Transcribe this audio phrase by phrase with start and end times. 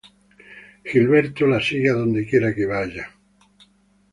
[0.83, 3.07] Gilberto la sigue a donde quiera que vaya.